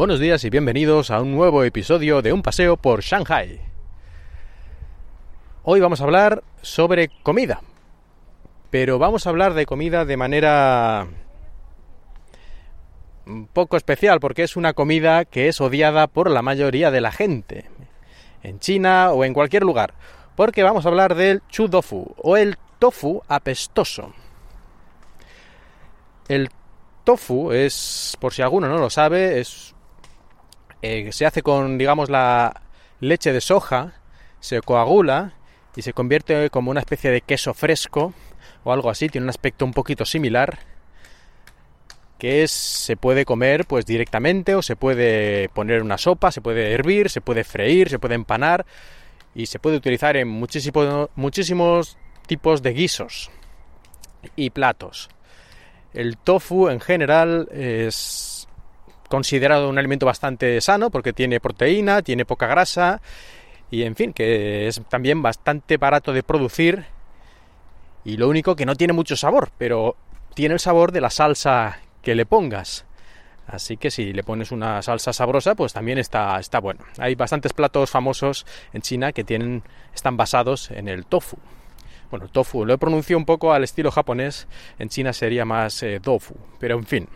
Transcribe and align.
Buenos 0.00 0.18
días 0.18 0.42
y 0.44 0.48
bienvenidos 0.48 1.10
a 1.10 1.20
un 1.20 1.32
nuevo 1.32 1.62
episodio 1.62 2.22
de 2.22 2.32
Un 2.32 2.40
paseo 2.40 2.78
por 2.78 3.02
Shanghai. 3.02 3.60
Hoy 5.62 5.78
vamos 5.80 6.00
a 6.00 6.04
hablar 6.04 6.42
sobre 6.62 7.10
comida, 7.22 7.60
pero 8.70 8.98
vamos 8.98 9.26
a 9.26 9.28
hablar 9.28 9.52
de 9.52 9.66
comida 9.66 10.06
de 10.06 10.16
manera 10.16 11.06
un 13.26 13.46
poco 13.46 13.76
especial 13.76 14.20
porque 14.20 14.42
es 14.42 14.56
una 14.56 14.72
comida 14.72 15.26
que 15.26 15.48
es 15.48 15.60
odiada 15.60 16.06
por 16.06 16.30
la 16.30 16.40
mayoría 16.40 16.90
de 16.90 17.02
la 17.02 17.12
gente, 17.12 17.68
en 18.42 18.58
China 18.58 19.12
o 19.12 19.22
en 19.26 19.34
cualquier 19.34 19.64
lugar, 19.64 19.92
porque 20.34 20.62
vamos 20.62 20.86
a 20.86 20.88
hablar 20.88 21.14
del 21.14 21.42
chu 21.50 21.68
tofu 21.68 22.14
o 22.16 22.38
el 22.38 22.56
tofu 22.78 23.20
apestoso. 23.28 24.14
El 26.26 26.48
tofu 27.04 27.52
es, 27.52 28.16
por 28.18 28.32
si 28.32 28.40
alguno 28.40 28.66
no 28.66 28.78
lo 28.78 28.88
sabe, 28.88 29.40
es 29.40 29.74
eh, 30.82 31.10
se 31.12 31.26
hace 31.26 31.42
con, 31.42 31.78
digamos, 31.78 32.10
la 32.10 32.62
leche 33.00 33.32
de 33.32 33.40
soja, 33.40 33.94
se 34.40 34.60
coagula 34.60 35.34
y 35.76 35.82
se 35.82 35.92
convierte 35.92 36.50
como 36.50 36.70
una 36.70 36.80
especie 36.80 37.10
de 37.10 37.20
queso 37.20 37.54
fresco 37.54 38.12
o 38.64 38.72
algo 38.72 38.90
así, 38.90 39.08
tiene 39.08 39.24
un 39.24 39.30
aspecto 39.30 39.64
un 39.64 39.72
poquito 39.72 40.04
similar 40.04 40.58
que 42.20 42.42
es, 42.42 42.50
se 42.52 42.96
puede 42.96 43.24
comer 43.24 43.64
pues 43.64 43.86
directamente 43.86 44.54
o 44.54 44.62
se 44.62 44.76
puede 44.76 45.48
poner 45.48 45.78
en 45.78 45.86
una 45.86 45.98
sopa, 45.98 46.30
se 46.30 46.42
puede 46.42 46.72
hervir, 46.72 47.08
se 47.08 47.22
puede 47.22 47.42
freír, 47.42 47.88
se 47.88 47.98
puede 47.98 48.14
empanar 48.14 48.66
y 49.34 49.46
se 49.46 49.58
puede 49.58 49.78
utilizar 49.78 50.16
en 50.16 50.28
muchísimos, 50.28 51.08
muchísimos 51.16 51.96
tipos 52.26 52.62
de 52.62 52.74
guisos 52.74 53.30
y 54.36 54.50
platos. 54.50 55.08
El 55.94 56.18
tofu 56.18 56.68
en 56.68 56.80
general 56.80 57.48
es 57.52 58.29
considerado 59.10 59.68
un 59.68 59.76
alimento 59.76 60.06
bastante 60.06 60.60
sano 60.60 60.88
porque 60.88 61.12
tiene 61.12 61.40
proteína, 61.40 62.00
tiene 62.00 62.24
poca 62.24 62.46
grasa 62.46 63.02
y 63.68 63.82
en 63.82 63.96
fin, 63.96 64.12
que 64.12 64.68
es 64.68 64.80
también 64.88 65.20
bastante 65.20 65.76
barato 65.76 66.12
de 66.12 66.22
producir 66.22 66.86
y 68.04 68.16
lo 68.16 68.28
único 68.28 68.54
que 68.54 68.64
no 68.64 68.76
tiene 68.76 68.92
mucho 68.92 69.16
sabor, 69.16 69.50
pero 69.58 69.96
tiene 70.34 70.54
el 70.54 70.60
sabor 70.60 70.92
de 70.92 71.00
la 71.00 71.10
salsa 71.10 71.80
que 72.02 72.14
le 72.14 72.24
pongas. 72.24 72.86
Así 73.48 73.76
que 73.76 73.90
si 73.90 74.12
le 74.12 74.22
pones 74.22 74.52
una 74.52 74.80
salsa 74.80 75.12
sabrosa, 75.12 75.56
pues 75.56 75.72
también 75.72 75.98
está, 75.98 76.38
está 76.38 76.60
bueno. 76.60 76.84
Hay 76.98 77.16
bastantes 77.16 77.52
platos 77.52 77.90
famosos 77.90 78.46
en 78.72 78.80
China 78.80 79.12
que 79.12 79.24
tienen, 79.24 79.64
están 79.92 80.16
basados 80.16 80.70
en 80.70 80.86
el 80.86 81.04
tofu. 81.04 81.36
Bueno, 82.12 82.28
tofu 82.28 82.64
lo 82.64 82.74
he 82.74 82.78
pronunciado 82.78 83.18
un 83.18 83.26
poco 83.26 83.52
al 83.52 83.64
estilo 83.64 83.90
japonés, 83.90 84.46
en 84.78 84.88
China 84.88 85.12
sería 85.12 85.44
más 85.44 85.82
eh, 85.82 85.98
tofu, 85.98 86.36
pero 86.60 86.76
en 86.78 86.86
fin. 86.86 87.08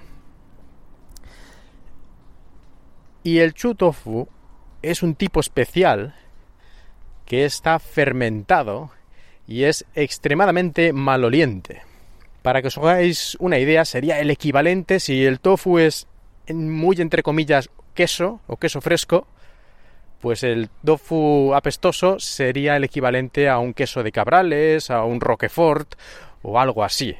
Y 3.25 3.39
el 3.39 3.55
chu 3.55 3.75
tofu 3.75 4.29
es 4.83 5.03
un 5.03 5.15
tipo 5.15 5.41
especial 5.41 6.15
que 7.25 7.47
está 7.47 7.79
fermentado 7.79 8.91
y 9.49 9.65
es 9.65 9.87
extremadamente 9.95 10.93
maloliente. 10.93 11.83
Para 12.43 12.61
que 12.61 12.69
os 12.69 12.77
hagáis 12.77 13.35
una 13.41 13.59
idea, 13.59 13.87
sería 13.87 14.21
el 14.21 14.31
equivalente 14.31 15.01
si 15.01 15.25
el 15.25 15.41
tofu 15.41 15.79
es 15.79 16.07
muy 16.53 17.01
entre 17.01 17.23
comillas 17.23 17.71
queso 17.95 18.41
o 18.47 18.59
queso 18.59 18.83
fresco, 18.83 19.27
pues 20.21 20.43
el 20.43 20.69
tofu 20.85 21.55
apestoso 21.55 22.19
sería 22.19 22.77
el 22.77 22.85
equivalente 22.85 23.49
a 23.49 23.59
un 23.59 23.73
queso 23.73 24.03
de 24.03 24.13
cabrales, 24.13 24.91
a 24.91 25.03
un 25.05 25.23
roquefort 25.23 25.95
o 26.43 26.61
algo 26.61 26.85
así. 26.85 27.17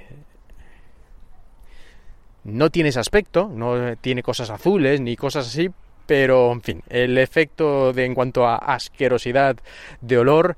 No 2.45 2.69
tiene 2.69 2.91
ese 2.91 3.01
aspecto, 3.01 3.49
no 3.49 3.97
tiene 3.97 4.23
cosas 4.23 4.51
azules 4.51 5.01
ni 5.01 5.17
cosas 5.17 5.47
así, 5.47 5.71
pero 6.07 6.53
en 6.53 6.63
fin, 6.63 6.83
el 6.89 7.19
efecto 7.19 7.93
de 7.93 8.05
en 8.05 8.15
cuanto 8.15 8.47
a 8.47 8.57
asquerosidad 8.57 9.57
de 10.01 10.19
olor 10.19 10.57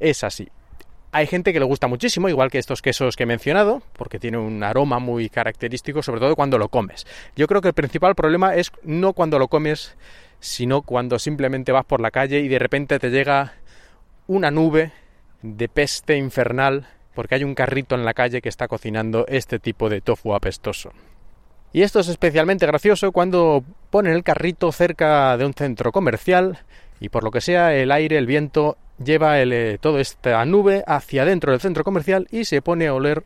es 0.00 0.24
así. 0.24 0.48
Hay 1.14 1.26
gente 1.26 1.52
que 1.52 1.60
le 1.60 1.66
gusta 1.66 1.88
muchísimo, 1.88 2.30
igual 2.30 2.50
que 2.50 2.58
estos 2.58 2.80
quesos 2.80 3.16
que 3.16 3.24
he 3.24 3.26
mencionado, 3.26 3.82
porque 3.92 4.18
tiene 4.18 4.38
un 4.38 4.62
aroma 4.62 4.98
muy 4.98 5.28
característico, 5.28 6.02
sobre 6.02 6.20
todo 6.20 6.34
cuando 6.34 6.56
lo 6.56 6.68
comes. 6.68 7.06
Yo 7.36 7.46
creo 7.46 7.60
que 7.60 7.68
el 7.68 7.74
principal 7.74 8.14
problema 8.14 8.54
es 8.54 8.72
no 8.82 9.12
cuando 9.12 9.38
lo 9.38 9.48
comes, 9.48 9.94
sino 10.40 10.82
cuando 10.82 11.18
simplemente 11.18 11.70
vas 11.70 11.84
por 11.84 12.00
la 12.00 12.10
calle 12.10 12.40
y 12.40 12.48
de 12.48 12.58
repente 12.58 12.98
te 12.98 13.10
llega 13.10 13.52
una 14.26 14.50
nube 14.50 14.92
de 15.42 15.68
peste 15.68 16.16
infernal 16.16 16.88
porque 17.14 17.34
hay 17.34 17.44
un 17.44 17.54
carrito 17.54 17.94
en 17.94 18.04
la 18.04 18.14
calle 18.14 18.40
que 18.40 18.48
está 18.48 18.66
cocinando 18.66 19.26
este 19.28 19.58
tipo 19.58 19.90
de 19.90 20.00
tofu 20.00 20.34
apestoso. 20.34 20.92
Y 21.72 21.82
esto 21.82 22.00
es 22.00 22.08
especialmente 22.08 22.66
gracioso 22.66 23.12
cuando 23.12 23.64
ponen 23.90 24.12
el 24.12 24.22
carrito 24.22 24.70
cerca 24.72 25.36
de 25.38 25.46
un 25.46 25.54
centro 25.54 25.90
comercial 25.90 26.58
y 27.00 27.08
por 27.08 27.24
lo 27.24 27.30
que 27.30 27.40
sea 27.40 27.74
el 27.74 27.90
aire, 27.90 28.18
el 28.18 28.26
viento 28.26 28.76
lleva 29.02 29.40
el, 29.40 29.52
eh, 29.52 29.78
toda 29.80 30.00
esta 30.00 30.44
nube 30.44 30.84
hacia 30.86 31.24
dentro 31.24 31.50
del 31.50 31.60
centro 31.60 31.82
comercial 31.82 32.28
y 32.30 32.44
se 32.44 32.62
pone 32.62 32.86
a 32.88 32.94
oler 32.94 33.24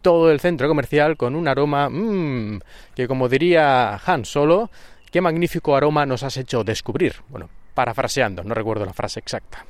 todo 0.00 0.30
el 0.30 0.40
centro 0.40 0.68
comercial 0.68 1.16
con 1.16 1.34
un 1.34 1.48
aroma 1.48 1.88
mmm, 1.88 2.60
que 2.94 3.08
como 3.08 3.28
diría 3.28 4.00
Han 4.06 4.24
Solo, 4.24 4.70
qué 5.10 5.20
magnífico 5.20 5.76
aroma 5.76 6.06
nos 6.06 6.22
has 6.22 6.36
hecho 6.36 6.64
descubrir. 6.64 7.16
Bueno, 7.28 7.48
parafraseando, 7.74 8.44
no 8.44 8.54
recuerdo 8.54 8.84
la 8.84 8.92
frase 8.92 9.20
exacta. 9.20 9.64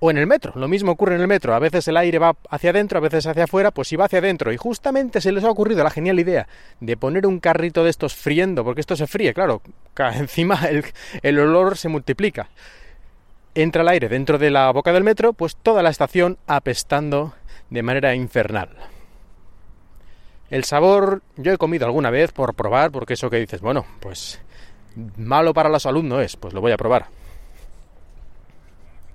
O 0.00 0.10
en 0.12 0.18
el 0.18 0.28
metro, 0.28 0.52
lo 0.54 0.68
mismo 0.68 0.92
ocurre 0.92 1.16
en 1.16 1.22
el 1.22 1.26
metro, 1.26 1.54
a 1.54 1.58
veces 1.58 1.88
el 1.88 1.96
aire 1.96 2.20
va 2.20 2.36
hacia 2.50 2.70
adentro, 2.70 2.98
a 2.98 3.00
veces 3.02 3.26
hacia 3.26 3.44
afuera, 3.44 3.72
pues 3.72 3.88
si 3.88 3.96
va 3.96 4.04
hacia 4.04 4.20
adentro. 4.20 4.52
Y 4.52 4.56
justamente 4.56 5.20
se 5.20 5.32
les 5.32 5.42
ha 5.42 5.50
ocurrido 5.50 5.82
la 5.82 5.90
genial 5.90 6.20
idea 6.20 6.46
de 6.78 6.96
poner 6.96 7.26
un 7.26 7.40
carrito 7.40 7.82
de 7.82 7.90
estos 7.90 8.14
friendo, 8.14 8.62
porque 8.62 8.80
esto 8.80 8.94
se 8.94 9.08
fríe, 9.08 9.34
claro, 9.34 9.60
encima 10.14 10.66
el, 10.68 10.84
el 11.22 11.38
olor 11.40 11.76
se 11.76 11.88
multiplica. 11.88 12.48
Entra 13.54 13.82
el 13.82 13.88
aire 13.88 14.08
dentro 14.08 14.38
de 14.38 14.50
la 14.50 14.70
boca 14.70 14.92
del 14.92 15.02
metro, 15.02 15.32
pues 15.32 15.56
toda 15.56 15.82
la 15.82 15.90
estación 15.90 16.38
apestando 16.46 17.34
de 17.70 17.82
manera 17.82 18.14
infernal. 18.14 18.68
El 20.48 20.62
sabor 20.62 21.22
yo 21.36 21.52
he 21.52 21.58
comido 21.58 21.86
alguna 21.86 22.10
vez 22.10 22.30
por 22.30 22.54
probar, 22.54 22.92
porque 22.92 23.14
eso 23.14 23.28
que 23.28 23.38
dices, 23.38 23.60
bueno, 23.60 23.84
pues 24.00 24.40
malo 25.16 25.52
para 25.52 25.68
la 25.68 25.80
salud 25.80 26.04
no 26.04 26.20
es, 26.20 26.36
pues 26.36 26.54
lo 26.54 26.60
voy 26.60 26.72
a 26.72 26.76
probar. 26.76 27.06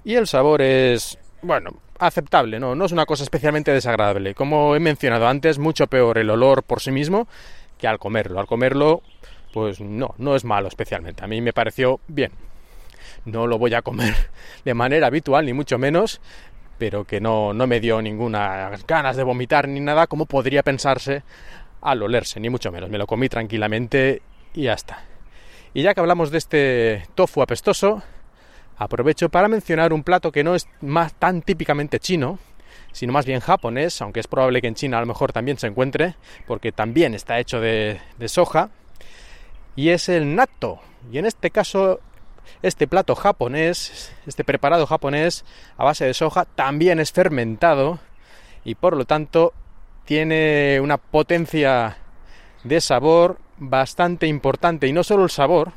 Y 0.03 0.15
el 0.15 0.27
sabor 0.27 0.61
es, 0.61 1.17
bueno, 1.41 1.71
aceptable, 1.99 2.59
¿no? 2.59 2.75
No 2.75 2.85
es 2.85 2.91
una 2.91 3.05
cosa 3.05 3.23
especialmente 3.23 3.71
desagradable. 3.71 4.35
Como 4.35 4.75
he 4.75 4.79
mencionado 4.79 5.27
antes, 5.27 5.59
mucho 5.59 5.87
peor 5.87 6.17
el 6.17 6.29
olor 6.29 6.63
por 6.63 6.81
sí 6.81 6.91
mismo 6.91 7.27
que 7.77 7.87
al 7.87 7.99
comerlo. 7.99 8.39
Al 8.39 8.47
comerlo, 8.47 9.01
pues 9.53 9.79
no, 9.79 10.15
no 10.17 10.35
es 10.35 10.43
malo 10.43 10.67
especialmente. 10.67 11.23
A 11.23 11.27
mí 11.27 11.41
me 11.41 11.53
pareció 11.53 11.99
bien 12.07 12.31
no 13.25 13.47
lo 13.47 13.57
voy 13.57 13.73
a 13.73 13.81
comer 13.81 14.13
de 14.65 14.73
manera 14.73 15.07
habitual, 15.07 15.45
ni 15.45 15.53
mucho 15.53 15.77
menos, 15.77 16.21
pero 16.77 17.05
que 17.05 17.21
no, 17.21 17.53
no 17.53 17.67
me 17.67 17.79
dio 17.79 18.01
ninguna 18.01 18.71
ganas 18.87 19.15
de 19.15 19.23
vomitar 19.23 19.67
ni 19.67 19.79
nada, 19.79 20.07
como 20.07 20.25
podría 20.25 20.63
pensarse 20.63 21.23
al 21.81 22.01
olerse, 22.01 22.39
ni 22.39 22.49
mucho 22.49 22.71
menos. 22.71 22.89
Me 22.89 22.97
lo 22.97 23.07
comí 23.07 23.29
tranquilamente 23.29 24.21
y 24.53 24.63
ya 24.63 24.73
está. 24.73 25.03
Y 25.73 25.81
ya 25.81 25.93
que 25.93 25.99
hablamos 25.99 26.31
de 26.31 26.37
este 26.37 27.03
tofu 27.15 27.41
apestoso, 27.41 28.03
aprovecho 28.77 29.29
para 29.29 29.47
mencionar 29.47 29.93
un 29.93 30.03
plato 30.03 30.31
que 30.31 30.43
no 30.43 30.55
es 30.55 30.67
tan 31.19 31.41
típicamente 31.41 31.99
chino, 31.99 32.39
sino 32.91 33.13
más 33.13 33.25
bien 33.25 33.39
japonés, 33.39 34.01
aunque 34.01 34.19
es 34.19 34.27
probable 34.27 34.61
que 34.61 34.67
en 34.67 34.75
China 34.75 34.97
a 34.97 35.01
lo 35.01 35.07
mejor 35.07 35.31
también 35.31 35.57
se 35.57 35.67
encuentre, 35.67 36.15
porque 36.47 36.71
también 36.71 37.13
está 37.13 37.39
hecho 37.39 37.59
de 37.59 37.99
soja, 38.27 38.69
y 39.75 39.89
es 39.89 40.09
el 40.09 40.35
natto. 40.35 40.79
Y 41.11 41.17
en 41.17 41.25
este 41.25 41.49
caso 41.49 41.99
este 42.61 42.87
plato 42.87 43.15
japonés, 43.15 44.13
este 44.25 44.43
preparado 44.43 44.85
japonés 44.85 45.45
a 45.77 45.83
base 45.83 46.05
de 46.05 46.13
soja, 46.13 46.45
también 46.45 46.99
es 46.99 47.11
fermentado 47.11 47.99
y 48.63 48.75
por 48.75 48.95
lo 48.95 49.05
tanto 49.05 49.53
tiene 50.05 50.79
una 50.81 50.97
potencia 50.97 51.97
de 52.63 52.81
sabor 52.81 53.37
bastante 53.57 54.27
importante. 54.27 54.87
Y 54.87 54.93
no 54.93 55.03
solo 55.03 55.23
el 55.23 55.29
sabor, 55.29 55.71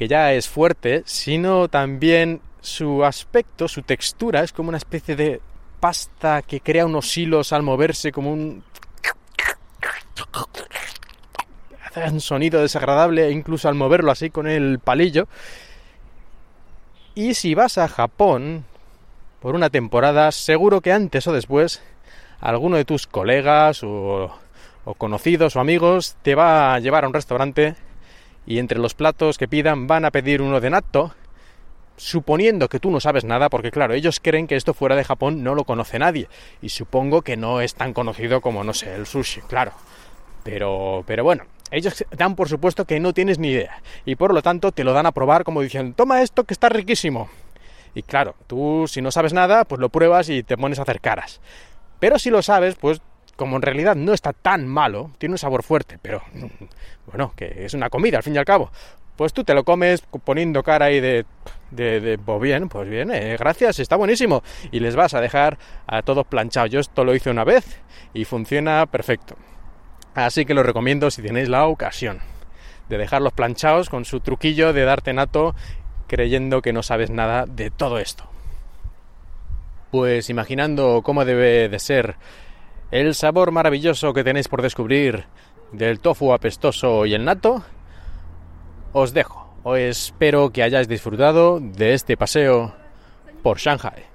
que 0.00 0.08
ya 0.08 0.32
es 0.32 0.48
fuerte, 0.48 1.02
sino 1.04 1.68
también 1.68 2.40
su 2.62 3.04
aspecto, 3.04 3.68
su 3.68 3.82
textura, 3.82 4.42
es 4.42 4.50
como 4.50 4.70
una 4.70 4.78
especie 4.78 5.14
de 5.14 5.42
pasta 5.78 6.40
que 6.40 6.62
crea 6.62 6.86
unos 6.86 7.14
hilos 7.18 7.52
al 7.52 7.62
moverse, 7.62 8.10
como 8.10 8.32
un 8.32 8.64
hace 11.84 12.10
un 12.10 12.22
sonido 12.22 12.62
desagradable 12.62 13.30
incluso 13.30 13.68
al 13.68 13.74
moverlo 13.74 14.10
así 14.10 14.30
con 14.30 14.46
el 14.46 14.78
palillo. 14.78 15.28
Y 17.14 17.34
si 17.34 17.54
vas 17.54 17.76
a 17.76 17.86
Japón 17.86 18.64
por 19.42 19.54
una 19.54 19.68
temporada, 19.68 20.32
seguro 20.32 20.80
que 20.80 20.94
antes 20.94 21.26
o 21.26 21.32
después 21.34 21.82
alguno 22.40 22.78
de 22.78 22.86
tus 22.86 23.06
colegas 23.06 23.84
o, 23.84 24.34
o 24.86 24.94
conocidos 24.94 25.56
o 25.56 25.60
amigos 25.60 26.16
te 26.22 26.34
va 26.34 26.72
a 26.72 26.78
llevar 26.78 27.04
a 27.04 27.08
un 27.08 27.12
restaurante 27.12 27.76
y 28.50 28.58
entre 28.58 28.80
los 28.80 28.94
platos 28.94 29.38
que 29.38 29.46
pidan 29.46 29.86
van 29.86 30.04
a 30.04 30.10
pedir 30.10 30.42
uno 30.42 30.60
de 30.60 30.70
natto, 30.70 31.14
suponiendo 31.96 32.68
que 32.68 32.80
tú 32.80 32.90
no 32.90 32.98
sabes 32.98 33.22
nada, 33.22 33.48
porque 33.48 33.70
claro, 33.70 33.94
ellos 33.94 34.18
creen 34.18 34.48
que 34.48 34.56
esto 34.56 34.74
fuera 34.74 34.96
de 34.96 35.04
Japón 35.04 35.44
no 35.44 35.54
lo 35.54 35.62
conoce 35.62 36.00
nadie, 36.00 36.28
y 36.60 36.70
supongo 36.70 37.22
que 37.22 37.36
no 37.36 37.60
es 37.60 37.76
tan 37.76 37.92
conocido 37.92 38.40
como, 38.40 38.64
no 38.64 38.74
sé, 38.74 38.92
el 38.96 39.06
sushi, 39.06 39.42
claro. 39.42 39.70
Pero, 40.42 41.04
pero 41.06 41.22
bueno, 41.22 41.44
ellos 41.70 42.04
dan 42.10 42.34
por 42.34 42.48
supuesto 42.48 42.86
que 42.86 42.98
no 42.98 43.14
tienes 43.14 43.38
ni 43.38 43.50
idea 43.50 43.82
y 44.04 44.16
por 44.16 44.34
lo 44.34 44.42
tanto 44.42 44.72
te 44.72 44.82
lo 44.82 44.94
dan 44.94 45.06
a 45.06 45.12
probar 45.12 45.44
como 45.44 45.62
diciendo, 45.62 45.94
toma 45.94 46.20
esto 46.20 46.42
que 46.42 46.54
está 46.54 46.68
riquísimo. 46.68 47.30
Y 47.94 48.02
claro, 48.02 48.34
tú 48.48 48.86
si 48.88 49.00
no 49.00 49.12
sabes 49.12 49.32
nada, 49.32 49.64
pues 49.64 49.80
lo 49.80 49.90
pruebas 49.90 50.28
y 50.28 50.42
te 50.42 50.56
pones 50.56 50.80
a 50.80 50.82
hacer 50.82 51.00
caras. 51.00 51.40
Pero 52.00 52.18
si 52.18 52.30
lo 52.30 52.42
sabes, 52.42 52.74
pues 52.74 53.00
como 53.36 53.56
en 53.56 53.62
realidad 53.62 53.96
no 53.96 54.12
está 54.12 54.32
tan 54.32 54.66
malo, 54.66 55.10
tiene 55.18 55.34
un 55.34 55.38
sabor 55.38 55.62
fuerte, 55.62 55.98
pero 56.00 56.22
bueno, 57.06 57.32
que 57.36 57.64
es 57.64 57.74
una 57.74 57.90
comida 57.90 58.18
al 58.18 58.22
fin 58.22 58.34
y 58.34 58.38
al 58.38 58.44
cabo, 58.44 58.70
pues 59.16 59.32
tú 59.34 59.44
te 59.44 59.52
lo 59.52 59.64
comes 59.64 60.00
poniendo 60.24 60.62
cara 60.62 60.86
ahí 60.86 60.98
de, 60.98 61.26
de, 61.70 62.18
pues 62.24 62.40
bien, 62.40 62.70
pues 62.70 62.88
bien, 62.88 63.10
eh, 63.10 63.36
gracias, 63.38 63.78
está 63.78 63.96
buenísimo. 63.96 64.42
Y 64.70 64.80
les 64.80 64.96
vas 64.96 65.12
a 65.12 65.20
dejar 65.20 65.58
a 65.86 66.00
todos 66.00 66.26
planchados. 66.26 66.70
Yo 66.70 66.80
esto 66.80 67.04
lo 67.04 67.14
hice 67.14 67.28
una 67.28 67.44
vez 67.44 67.82
y 68.14 68.24
funciona 68.24 68.86
perfecto. 68.86 69.36
Así 70.14 70.46
que 70.46 70.54
lo 70.54 70.62
recomiendo 70.62 71.10
si 71.10 71.20
tenéis 71.20 71.50
la 71.50 71.66
ocasión 71.66 72.20
de 72.88 72.96
dejarlos 72.96 73.34
planchados 73.34 73.90
con 73.90 74.06
su 74.06 74.20
truquillo 74.20 74.72
de 74.72 74.84
darte 74.84 75.12
nato 75.12 75.54
creyendo 76.08 76.62
que 76.62 76.72
no 76.72 76.82
sabes 76.82 77.10
nada 77.10 77.44
de 77.46 77.70
todo 77.70 77.98
esto. 77.98 78.24
Pues 79.90 80.30
imaginando 80.30 81.02
cómo 81.04 81.24
debe 81.24 81.68
de 81.68 81.78
ser 81.78 82.16
el 82.90 83.14
sabor 83.14 83.52
maravilloso 83.52 84.12
que 84.12 84.24
tenéis 84.24 84.48
por 84.48 84.62
descubrir 84.62 85.26
del 85.72 86.00
tofu 86.00 86.32
apestoso 86.32 87.06
y 87.06 87.14
el 87.14 87.24
nato, 87.24 87.62
os 88.92 89.12
dejo. 89.12 89.48
Os 89.62 89.78
espero 89.78 90.50
que 90.50 90.62
hayáis 90.62 90.88
disfrutado 90.88 91.60
de 91.60 91.94
este 91.94 92.16
paseo 92.16 92.74
por 93.42 93.58
Shanghai. 93.58 94.10